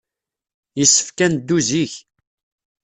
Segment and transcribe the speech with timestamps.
[0.79, 1.93] Yessefk ad neddu zik.